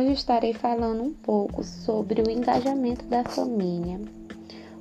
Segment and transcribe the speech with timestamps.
[0.00, 4.00] Hoje estarei falando um pouco sobre o engajamento da família,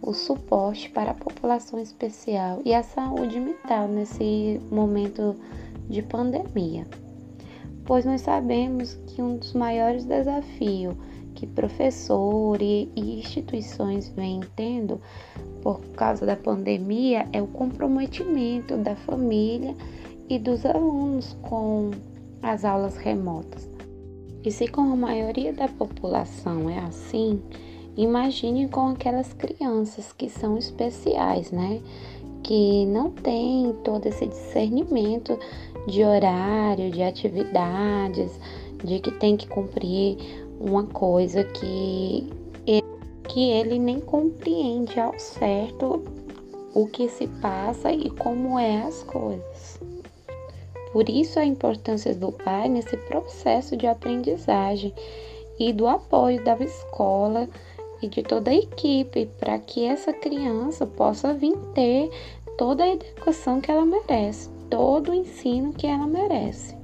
[0.00, 5.36] o suporte para a população especial e a saúde mental nesse momento
[5.86, 6.86] de pandemia.
[7.84, 10.94] Pois nós sabemos que um dos maiores desafios
[11.34, 14.98] que professores e instituições vêm tendo
[15.60, 19.76] por causa da pandemia é o comprometimento da família
[20.30, 21.90] e dos alunos com
[22.42, 23.71] as aulas remotas.
[24.44, 27.40] E se com a maioria da população é assim,
[27.96, 31.80] imagine com aquelas crianças que são especiais, né?
[32.42, 35.38] Que não têm todo esse discernimento
[35.86, 38.38] de horário, de atividades,
[38.82, 40.16] de que tem que cumprir
[40.60, 42.28] uma coisa que
[42.66, 42.84] ele,
[43.28, 46.02] que ele nem compreende ao certo
[46.74, 49.81] o que se passa e como é as coisas.
[50.92, 54.92] Por isso a importância do pai nesse processo de aprendizagem
[55.58, 57.48] e do apoio da escola
[58.02, 62.10] e de toda a equipe para que essa criança possa vir ter
[62.58, 66.76] toda a educação que ela merece, todo o ensino que ela merece.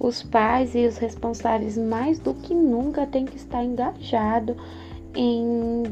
[0.00, 4.56] Os pais e os responsáveis mais do que nunca têm que estar engajados
[5.14, 5.82] em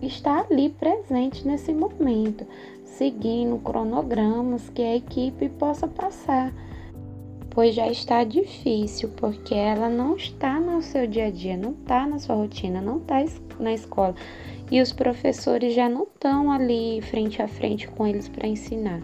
[0.00, 2.46] estar ali presente nesse momento,
[2.84, 6.52] seguindo cronogramas que a equipe possa passar
[7.58, 12.06] pois já está difícil, porque ela não está no seu dia a dia, não está
[12.06, 13.16] na sua rotina, não está
[13.58, 14.14] na escola.
[14.70, 19.02] E os professores já não estão ali frente a frente com eles para ensinar.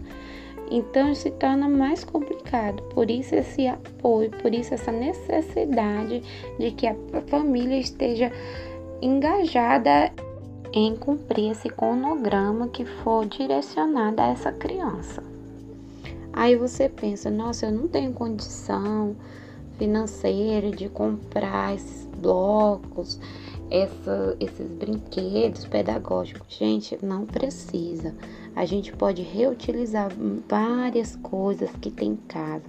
[0.71, 2.81] Então se torna mais complicado.
[2.93, 6.23] Por isso esse apoio, por isso essa necessidade
[6.57, 6.95] de que a
[7.27, 8.31] família esteja
[9.01, 10.13] engajada
[10.71, 15.34] em cumprir esse cronograma que for direcionado a essa criança.
[16.37, 19.15] Aí você pensa, nossa, eu não tenho condição
[19.77, 23.17] financeira de comprar esses blocos,
[23.71, 26.53] essa, esses brinquedos pedagógicos.
[26.57, 28.13] Gente, não precisa.
[28.53, 30.11] A gente pode reutilizar
[30.45, 32.65] várias coisas que tem em casa,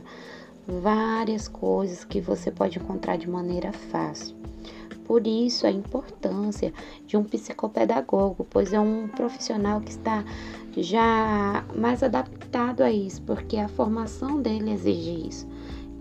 [0.64, 4.36] várias coisas que você pode encontrar de maneira fácil.
[5.06, 6.74] Por isso a importância
[7.06, 10.24] de um psicopedagogo, pois é um profissional que está
[10.76, 15.46] já mais adaptado a isso, porque a formação dele exige isso.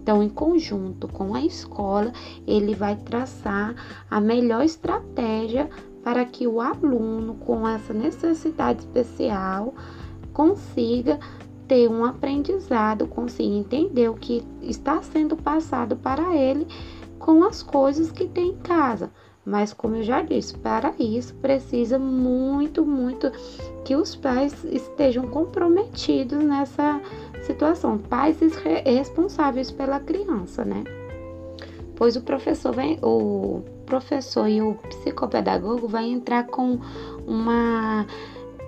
[0.02, 2.12] Então, em conjunto com a escola,
[2.48, 3.76] ele vai traçar
[4.10, 5.70] a melhor estratégia
[6.04, 9.74] para que o aluno com essa necessidade especial
[10.34, 11.20] consiga
[11.68, 16.68] ter um aprendizado, consiga entender o que está sendo passado para ele
[17.26, 19.10] com as coisas que tem em casa.
[19.44, 23.32] Mas como eu já disse, para isso precisa muito, muito
[23.84, 27.02] que os pais estejam comprometidos nessa
[27.42, 28.38] situação, pais
[28.86, 30.84] responsáveis pela criança, né?
[31.96, 36.80] Pois o professor vem, o professor e o psicopedagogo vai entrar com
[37.26, 38.06] uma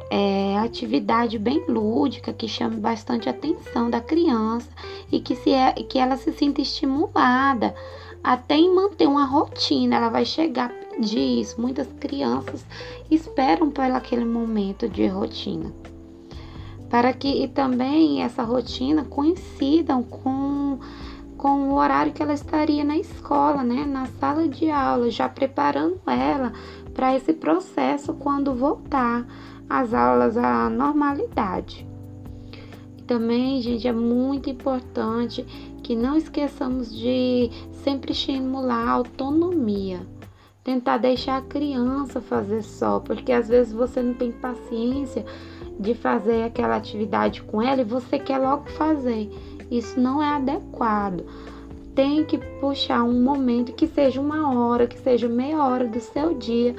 [0.10, 4.70] é, atividade bem lúdica que chame bastante atenção da criança
[5.12, 7.76] e que, se é, que ela se sinta estimulada
[8.28, 11.62] até em manter uma rotina, ela vai chegar a pedir isso.
[11.62, 12.66] Muitas crianças
[13.10, 15.72] esperam por aquele momento de rotina.
[16.90, 20.78] Para que e também essa rotina coincidam com,
[21.38, 23.86] com o horário que ela estaria na escola, né?
[23.86, 26.52] na sala de aula, já preparando ela
[26.94, 29.26] para esse processo quando voltar
[29.70, 31.88] às aulas à normalidade.
[33.08, 35.42] Também, gente, é muito importante
[35.82, 40.02] que não esqueçamos de sempre estimular a autonomia.
[40.62, 45.26] Tentar deixar a criança fazer só, porque às vezes você não tem paciência
[45.80, 49.32] de fazer aquela atividade com ela e você quer logo fazer.
[49.72, 51.24] Isso não é adequado.
[51.96, 56.34] Tem que puxar um momento que seja uma hora, que seja meia hora do seu
[56.34, 56.76] dia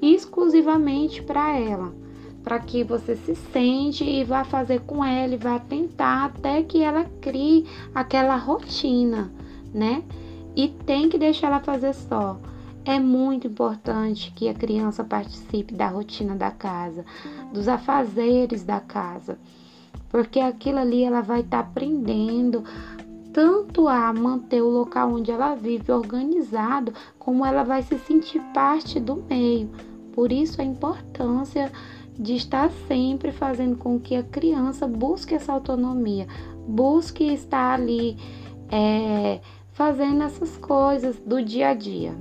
[0.00, 2.05] exclusivamente para ela
[2.46, 6.80] para que você se sente e vá fazer com ela e vá tentar até que
[6.80, 9.32] ela crie aquela rotina,
[9.74, 10.04] né?
[10.54, 12.38] E tem que deixar ela fazer só.
[12.84, 17.04] É muito importante que a criança participe da rotina da casa,
[17.52, 19.40] dos afazeres da casa,
[20.08, 22.62] porque aquilo ali ela vai estar tá aprendendo
[23.32, 29.00] tanto a manter o local onde ela vive organizado, como ela vai se sentir parte
[29.00, 29.68] do meio.
[30.14, 31.72] Por isso a importância
[32.18, 36.26] de estar sempre fazendo com que a criança busque essa autonomia,
[36.66, 38.16] busque estar ali
[38.70, 39.40] é,
[39.72, 42.14] fazendo essas coisas do dia a dia.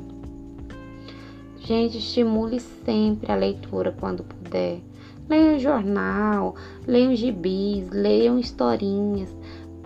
[1.60, 4.82] Gente, estimule sempre a leitura quando puder.
[5.28, 6.56] Leiam jornal,
[6.86, 9.36] leiam gibis, leiam historinhas,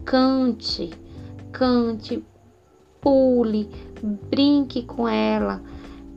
[0.04, 0.90] cante,
[1.54, 2.22] cante,
[3.00, 3.70] pule,
[4.30, 5.62] brinque com ela,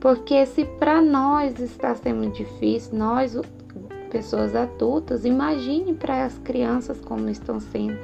[0.01, 3.33] porque se para nós está sendo difícil, nós
[4.13, 7.97] pessoas adultas, imagine para as crianças como estão sendo.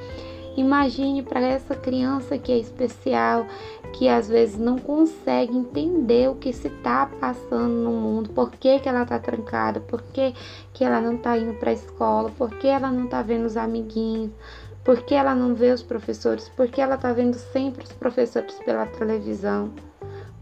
[0.56, 3.46] Imagine para essa criança que é especial,
[3.92, 8.80] que às vezes não consegue entender o que se está passando no mundo, por que,
[8.80, 10.34] que ela está trancada, por que,
[10.72, 13.56] que ela não está indo para a escola, por que ela não está vendo os
[13.56, 14.32] amiguinhos,
[14.84, 18.54] por que ela não vê os professores, por que ela está vendo sempre os professores
[18.64, 19.72] pela televisão.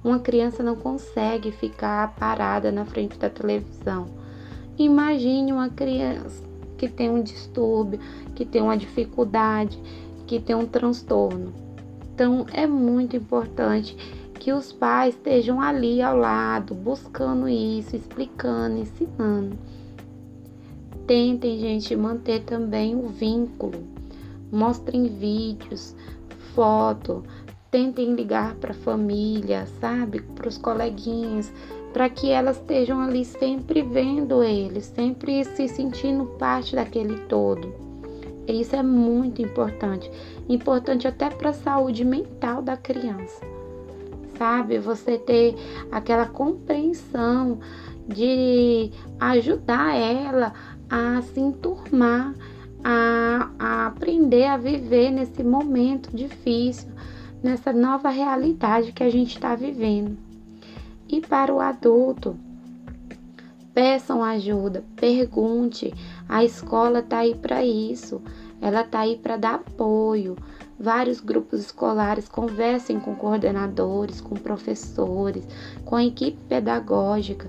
[0.03, 4.28] Uma criança não consegue ficar parada na frente da televisão.
[4.79, 6.45] Imagine uma criança
[6.77, 7.99] que tem um distúrbio,
[8.35, 9.77] que tem uma dificuldade,
[10.27, 11.53] que tem um transtorno.
[12.15, 13.97] Então é muito importante
[14.35, 19.59] que os pais estejam ali ao lado, buscando isso, explicando, ensinando.
[21.07, 23.83] Tentem, gente, manter também o vínculo.
[24.53, 25.95] Mostrem vídeos,
[26.55, 27.25] foto,
[27.71, 30.21] tentem ligar para a família, sabe?
[30.21, 31.53] Para os coleguinhas,
[31.93, 37.73] para que elas estejam ali sempre vendo ele, sempre se sentindo parte daquele todo.
[38.47, 40.11] Isso é muito importante,
[40.49, 43.45] importante até para a saúde mental da criança,
[44.39, 44.79] sabe?
[44.79, 45.55] Você ter
[45.93, 47.59] aquela compreensão
[48.07, 50.55] de ajudar ela
[50.89, 52.35] a se enturmar,
[52.83, 56.89] a, a aprender a viver nesse momento difícil,
[57.43, 60.28] nessa nova realidade que a gente está vivendo.
[61.09, 62.37] E para o adulto,
[63.73, 65.95] peçam ajuda, pergunte.
[66.29, 68.21] A escola está aí para isso,
[68.61, 70.37] ela está aí para dar apoio.
[70.79, 75.47] Vários grupos escolares conversem com coordenadores, com professores,
[75.85, 77.49] com a equipe pedagógica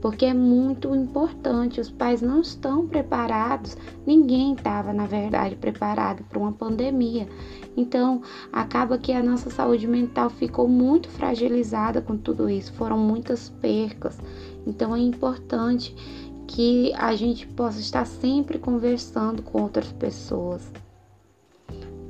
[0.00, 1.80] porque é muito importante.
[1.80, 3.76] Os pais não estão preparados,
[4.06, 7.28] ninguém estava, na verdade, preparado para uma pandemia.
[7.76, 13.48] Então, acaba que a nossa saúde mental ficou muito fragilizada com tudo isso, foram muitas
[13.48, 14.18] percas.
[14.66, 15.94] Então, é importante
[16.46, 20.70] que a gente possa estar sempre conversando com outras pessoas.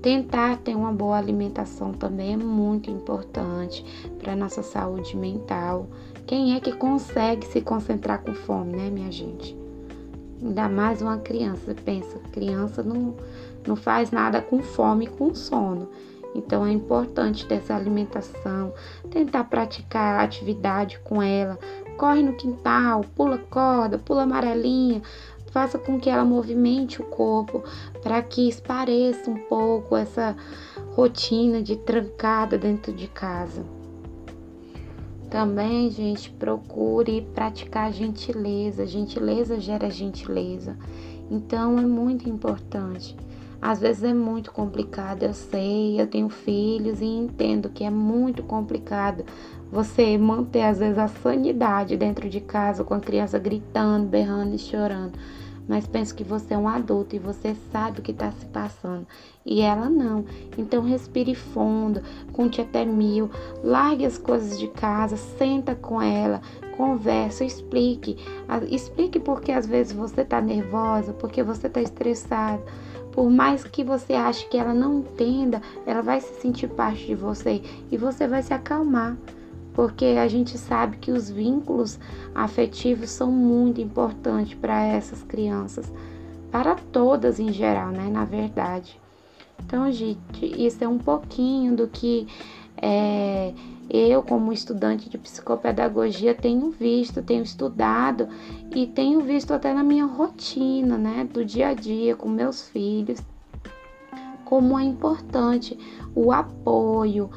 [0.03, 3.85] Tentar ter uma boa alimentação também é muito importante
[4.19, 5.87] para nossa saúde mental.
[6.27, 9.55] Quem é que consegue se concentrar com fome, né, minha gente?
[10.43, 11.75] Ainda mais uma criança.
[11.85, 13.15] Pensa, criança não,
[13.67, 15.89] não faz nada com fome e com sono.
[16.35, 18.73] Então é importante ter essa alimentação,
[19.11, 21.59] tentar praticar atividade com ela.
[21.99, 25.03] Corre no quintal, pula corda, pula amarelinha,
[25.51, 27.63] faça com que ela movimente o corpo
[28.03, 30.37] para que espareça um pouco essa
[30.95, 33.65] rotina de trancada dentro de casa.
[35.31, 38.85] Também, gente, procure praticar gentileza.
[38.85, 40.77] Gentileza gera gentileza.
[41.31, 43.17] Então é muito importante.
[43.61, 48.43] Às vezes é muito complicado, eu sei, eu tenho filhos e entendo que é muito
[48.43, 49.25] complicado
[49.71, 54.59] você manter às vezes a sanidade dentro de casa com a criança gritando, berrando e
[54.59, 55.19] chorando
[55.71, 59.07] mas penso que você é um adulto e você sabe o que está se passando.
[59.47, 60.25] E ela não.
[60.59, 62.03] Então respire fundo,
[62.33, 63.31] conte até mil,
[63.63, 66.43] largue as coisas de casa, senta com ela,
[66.77, 68.17] conversa, explique.
[68.69, 72.61] Explique porque às vezes você está nervosa, porque você está estressada.
[73.13, 77.15] Por mais que você ache que ela não entenda, ela vai se sentir parte de
[77.15, 79.17] você e você vai se acalmar
[79.81, 81.99] porque a gente sabe que os vínculos
[82.35, 85.91] afetivos são muito importantes para essas crianças,
[86.51, 88.09] para todas em geral, né?
[88.11, 89.01] Na verdade.
[89.65, 92.27] Então, gente, isso é um pouquinho do que
[92.77, 93.53] é,
[93.91, 98.29] eu, como estudante de psicopedagogia, tenho visto, tenho estudado
[98.75, 103.21] e tenho visto até na minha rotina, né, do dia a dia com meus filhos,
[104.45, 105.77] como é importante
[106.15, 107.31] o apoio,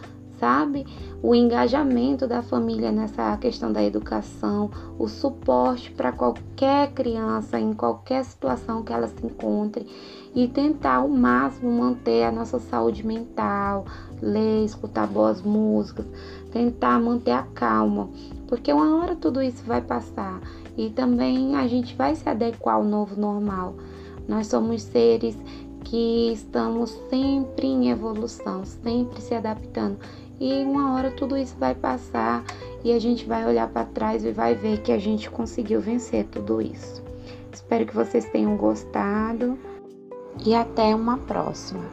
[0.43, 0.85] sabe?
[1.21, 4.69] O engajamento da família nessa questão da educação,
[4.99, 9.87] o suporte para qualquer criança em qualquer situação que ela se encontre
[10.35, 13.85] e tentar ao máximo manter a nossa saúde mental,
[14.21, 16.05] ler, escutar boas músicas,
[16.51, 18.09] tentar manter a calma,
[18.45, 20.41] porque uma hora tudo isso vai passar
[20.77, 23.75] e também a gente vai se adequar ao novo normal.
[24.27, 25.37] Nós somos seres
[25.83, 27.72] que estamos sempre em
[28.03, 29.97] evolução, sempre se adaptando
[30.39, 32.43] e uma hora tudo isso vai passar
[32.83, 36.25] e a gente vai olhar para trás e vai ver que a gente conseguiu vencer
[36.25, 37.01] tudo isso.
[37.51, 39.57] Espero que vocês tenham gostado
[40.45, 41.85] e até uma próxima.